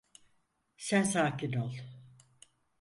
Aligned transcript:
Sen 0.77 1.03
sakin 1.03 1.51
ol… 1.53 1.75